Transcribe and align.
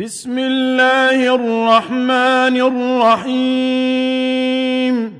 بسم 0.00 0.38
الله 0.38 1.34
الرحمن 1.34 2.56
الرحيم 4.00 5.18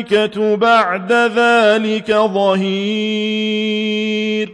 الْمَلَائِكَةُ 0.00 0.56
بَعْدَ 0.56 1.12
ذَٰلِكَ 1.12 2.08
ظَهِيرٌ 2.12 4.48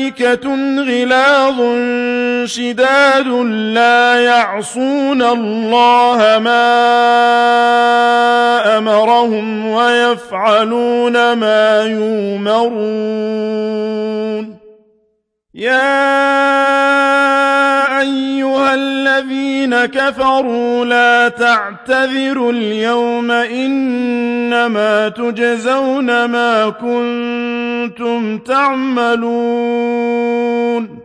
ملائكة 0.02 0.46
غلاظ 0.81 1.57
شداد 2.50 3.28
لا 3.78 4.02
يعصون 4.22 5.22
الله 5.22 6.19
ما 6.40 6.63
أمرهم 8.78 9.68
ويفعلون 9.68 11.34
ما 11.34 11.81
يؤمرون 11.84 14.62
يا 15.53 16.50
الذين 19.21 19.85
كفروا 19.85 20.85
لا 20.85 21.29
تعتذروا 21.29 22.51
اليوم 22.51 23.31
إنما 23.31 25.09
تجزون 25.09 26.25
ما 26.25 26.69
كنتم 26.69 28.37
تعملون 28.37 31.01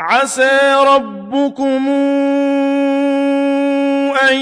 عسى 0.00 0.76
ربكم 0.86 1.88
أن 4.30 4.34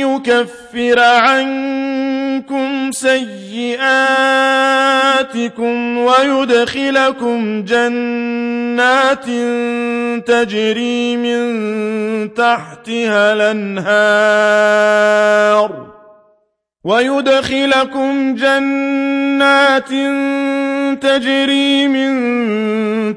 يكفر 0.00 1.00
عنكم 1.00 2.75
سيئاتكم 3.00 5.98
ويدخلكم 5.98 7.64
جنات 7.64 9.26
تجري 10.26 11.16
من 11.16 11.42
تحتها 12.34 13.32
الانهار 13.32 15.86
ويدخلكم 16.84 18.34
جنات 18.34 19.88
تجري 21.02 21.88
من 21.88 22.10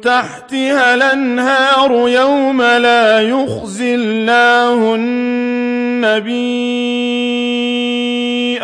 تحتها 0.01 0.93
الانهار 0.95 2.07
يوم 2.09 2.61
لا 2.61 3.19
يخزي 3.21 3.95
الله 3.95 4.95
النبي 4.95 7.88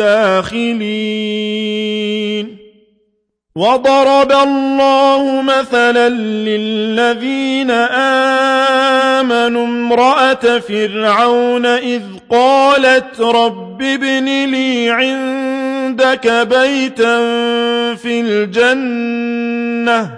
الدَّاخِلِينَ 0.00 2.56
وضرب 3.56 4.32
الله 4.32 5.42
مثلا 5.42 6.08
للذين 6.48 7.70
آمنوا 9.20 9.66
امرأة 9.66 10.58
فرعون 10.58 11.66
إذ 11.66 12.02
قالت 12.30 13.20
رب 13.20 13.82
ابن 13.82 14.24
لي 14.24 14.90
عندك 14.90 16.46
بيتا 16.56 17.18
في 17.94 18.20
الجنة 18.20 20.16